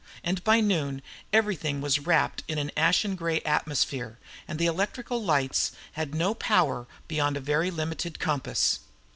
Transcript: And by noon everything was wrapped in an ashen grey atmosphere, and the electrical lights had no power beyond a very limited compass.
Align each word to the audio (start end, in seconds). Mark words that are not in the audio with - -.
And 0.23 0.43
by 0.43 0.61
noon 0.61 1.03
everything 1.31 1.79
was 1.79 1.99
wrapped 1.99 2.43
in 2.47 2.57
an 2.57 2.71
ashen 2.75 3.13
grey 3.13 3.39
atmosphere, 3.41 4.17
and 4.47 4.57
the 4.57 4.65
electrical 4.65 5.23
lights 5.23 5.73
had 5.91 6.15
no 6.15 6.33
power 6.33 6.87
beyond 7.07 7.37
a 7.37 7.39
very 7.39 7.69
limited 7.69 8.17
compass. 8.17 8.79